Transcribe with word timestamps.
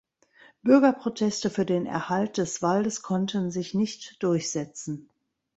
Bürgerproteste 0.63 1.51
für 1.51 1.63
den 1.63 1.85
Erhalt 1.85 2.39
des 2.39 2.63
Waldes 2.63 3.03
konnten 3.03 3.51
sich 3.51 3.75
nicht 3.75 4.15
durchsetzen. 4.23 5.07